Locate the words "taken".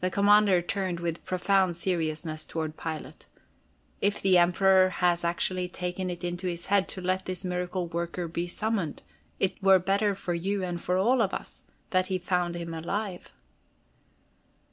5.68-6.10